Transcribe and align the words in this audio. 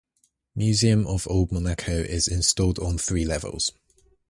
Museum 0.55 1.05
of 1.05 1.27
Old 1.27 1.51
Monaco 1.51 1.91
is 1.93 2.27
installed 2.27 2.79
on 2.79 2.97
three 2.97 3.23
levels. 3.23 3.71